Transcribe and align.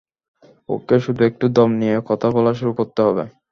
ওকে 0.69 0.95
শুধু 1.05 1.21
একটু 1.29 1.45
দম 1.57 1.69
নিয়ে 1.81 1.95
কথা 2.09 2.27
বলা 2.35 2.51
শুরু 2.59 2.71
করতে 2.79 2.99
হবে! 3.07 3.23